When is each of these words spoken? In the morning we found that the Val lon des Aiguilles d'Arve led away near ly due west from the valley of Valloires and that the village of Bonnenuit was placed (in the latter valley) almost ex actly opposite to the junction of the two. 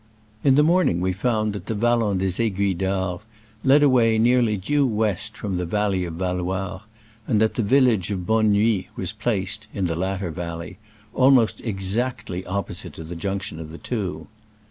In 0.43 0.55
the 0.55 0.63
morning 0.63 0.99
we 0.99 1.13
found 1.13 1.53
that 1.53 1.67
the 1.67 1.75
Val 1.75 1.97
lon 1.99 2.17
des 2.17 2.41
Aiguilles 2.43 2.73
d'Arve 2.75 3.23
led 3.63 3.83
away 3.83 4.17
near 4.17 4.41
ly 4.41 4.55
due 4.55 4.83
west 4.83 5.37
from 5.37 5.57
the 5.57 5.63
valley 5.67 6.05
of 6.05 6.15
Valloires 6.15 6.81
and 7.27 7.39
that 7.39 7.53
the 7.53 7.61
village 7.61 8.09
of 8.09 8.25
Bonnenuit 8.25 8.87
was 8.95 9.11
placed 9.13 9.67
(in 9.75 9.85
the 9.85 9.95
latter 9.95 10.31
valley) 10.31 10.79
almost 11.13 11.61
ex 11.63 11.95
actly 11.97 12.43
opposite 12.47 12.93
to 12.93 13.03
the 13.03 13.15
junction 13.15 13.59
of 13.59 13.69
the 13.69 13.77
two. 13.77 14.25